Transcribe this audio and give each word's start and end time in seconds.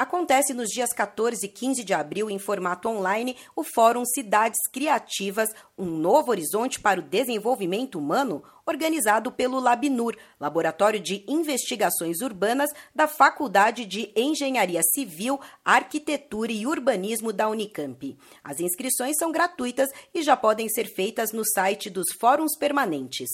Acontece 0.00 0.54
nos 0.54 0.70
dias 0.70 0.94
14 0.94 1.44
e 1.44 1.48
15 1.50 1.84
de 1.84 1.92
abril, 1.92 2.30
em 2.30 2.38
formato 2.38 2.88
online, 2.88 3.36
o 3.54 3.62
Fórum 3.62 4.02
Cidades 4.06 4.58
Criativas 4.72 5.50
Um 5.76 5.84
Novo 5.84 6.30
Horizonte 6.30 6.80
para 6.80 7.00
o 7.00 7.02
Desenvolvimento 7.02 7.98
Humano, 7.98 8.42
organizado 8.64 9.30
pelo 9.30 9.60
Labnur, 9.60 10.16
Laboratório 10.40 10.98
de 10.98 11.22
Investigações 11.28 12.22
Urbanas 12.22 12.70
da 12.94 13.06
Faculdade 13.06 13.84
de 13.84 14.10
Engenharia 14.16 14.80
Civil, 14.82 15.38
Arquitetura 15.62 16.50
e 16.50 16.66
Urbanismo 16.66 17.30
da 17.30 17.50
Unicamp. 17.50 18.16
As 18.42 18.58
inscrições 18.58 19.18
são 19.18 19.30
gratuitas 19.30 19.90
e 20.14 20.22
já 20.22 20.34
podem 20.34 20.66
ser 20.70 20.86
feitas 20.86 21.30
no 21.30 21.44
site 21.44 21.90
dos 21.90 22.06
Fóruns 22.18 22.56
Permanentes. 22.56 23.28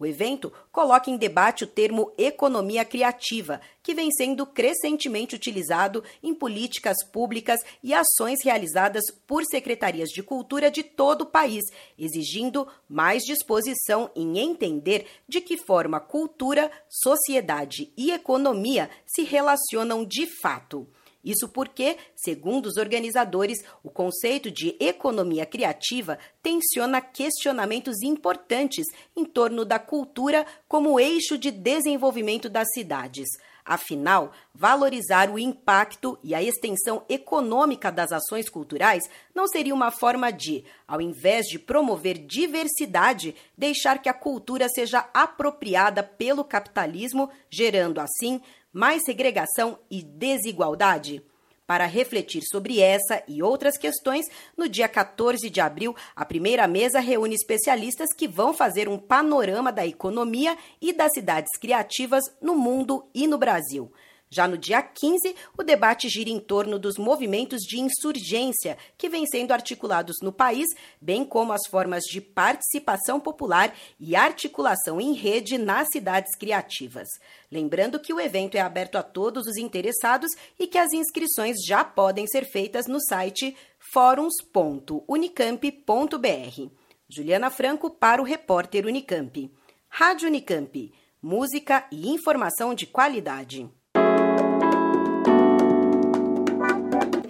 O 0.00 0.06
evento 0.06 0.50
coloca 0.72 1.10
em 1.10 1.18
debate 1.18 1.64
o 1.64 1.66
termo 1.66 2.10
economia 2.16 2.86
criativa, 2.86 3.60
que 3.82 3.92
vem 3.92 4.10
sendo 4.10 4.46
crescentemente 4.46 5.36
utilizado 5.36 6.02
em 6.22 6.34
políticas 6.34 7.04
públicas 7.12 7.60
e 7.82 7.92
ações 7.92 8.42
realizadas 8.42 9.04
por 9.26 9.44
secretarias 9.44 10.08
de 10.08 10.22
cultura 10.22 10.70
de 10.70 10.82
todo 10.82 11.22
o 11.22 11.26
país, 11.26 11.62
exigindo 11.98 12.66
mais 12.88 13.24
disposição 13.24 14.10
em 14.16 14.38
entender 14.38 15.06
de 15.28 15.38
que 15.38 15.58
forma 15.58 16.00
cultura, 16.00 16.72
sociedade 16.88 17.92
e 17.94 18.10
economia 18.10 18.88
se 19.04 19.22
relacionam 19.22 20.02
de 20.02 20.26
fato. 20.40 20.88
Isso 21.24 21.48
porque, 21.48 21.98
segundo 22.16 22.66
os 22.66 22.76
organizadores, 22.76 23.58
o 23.82 23.90
conceito 23.90 24.50
de 24.50 24.74
economia 24.80 25.44
criativa 25.44 26.18
tensiona 26.42 27.00
questionamentos 27.00 28.02
importantes 28.02 28.86
em 29.16 29.24
torno 29.24 29.64
da 29.64 29.78
cultura 29.78 30.46
como 30.66 30.98
eixo 30.98 31.36
de 31.36 31.50
desenvolvimento 31.50 32.48
das 32.48 32.68
cidades. 32.72 33.28
Afinal, 33.64 34.32
valorizar 34.54 35.30
o 35.30 35.38
impacto 35.38 36.18
e 36.24 36.34
a 36.34 36.42
extensão 36.42 37.04
econômica 37.08 37.92
das 37.92 38.10
ações 38.10 38.48
culturais 38.48 39.04
não 39.34 39.46
seria 39.46 39.74
uma 39.74 39.90
forma 39.90 40.32
de, 40.32 40.64
ao 40.88 41.00
invés 41.00 41.46
de 41.46 41.58
promover 41.58 42.18
diversidade, 42.18 43.34
deixar 43.56 44.00
que 44.00 44.08
a 44.08 44.14
cultura 44.14 44.68
seja 44.68 45.08
apropriada 45.12 46.02
pelo 46.02 46.42
capitalismo, 46.42 47.30
gerando 47.50 48.00
assim 48.00 48.40
mais 48.72 49.02
segregação 49.04 49.78
e 49.90 50.02
desigualdade? 50.02 51.22
Para 51.66 51.86
refletir 51.86 52.42
sobre 52.42 52.80
essa 52.80 53.22
e 53.28 53.42
outras 53.42 53.78
questões, 53.78 54.26
no 54.56 54.68
dia 54.68 54.88
14 54.88 55.48
de 55.48 55.60
abril, 55.60 55.94
a 56.16 56.24
primeira 56.24 56.66
mesa 56.66 56.98
reúne 56.98 57.36
especialistas 57.36 58.12
que 58.12 58.26
vão 58.26 58.52
fazer 58.52 58.88
um 58.88 58.98
panorama 58.98 59.70
da 59.70 59.86
economia 59.86 60.58
e 60.80 60.92
das 60.92 61.12
cidades 61.12 61.56
criativas 61.56 62.24
no 62.42 62.56
mundo 62.56 63.06
e 63.14 63.26
no 63.28 63.38
Brasil. 63.38 63.92
Já 64.32 64.46
no 64.46 64.56
dia 64.56 64.80
15, 64.80 65.34
o 65.58 65.64
debate 65.64 66.08
gira 66.08 66.30
em 66.30 66.38
torno 66.38 66.78
dos 66.78 66.96
movimentos 66.96 67.62
de 67.62 67.80
insurgência 67.80 68.78
que 68.96 69.08
vêm 69.08 69.26
sendo 69.26 69.50
articulados 69.50 70.18
no 70.22 70.32
país, 70.32 70.68
bem 71.00 71.24
como 71.24 71.52
as 71.52 71.66
formas 71.68 72.04
de 72.04 72.20
participação 72.20 73.18
popular 73.18 73.74
e 73.98 74.14
articulação 74.14 75.00
em 75.00 75.14
rede 75.14 75.58
nas 75.58 75.88
cidades 75.92 76.36
criativas. 76.36 77.08
Lembrando 77.50 77.98
que 77.98 78.14
o 78.14 78.20
evento 78.20 78.54
é 78.54 78.60
aberto 78.60 78.94
a 78.94 79.02
todos 79.02 79.48
os 79.48 79.56
interessados 79.56 80.30
e 80.56 80.68
que 80.68 80.78
as 80.78 80.92
inscrições 80.92 81.56
já 81.66 81.82
podem 81.82 82.28
ser 82.28 82.44
feitas 82.44 82.86
no 82.86 83.00
site 83.00 83.56
fóruns.unicamp.br. 83.92 86.70
Juliana 87.08 87.50
Franco 87.50 87.90
para 87.90 88.22
o 88.22 88.24
repórter 88.24 88.86
Unicamp. 88.86 89.52
Rádio 89.88 90.28
Unicamp. 90.28 90.92
Música 91.20 91.84
e 91.90 92.08
informação 92.08 92.72
de 92.72 92.86
qualidade. 92.86 93.68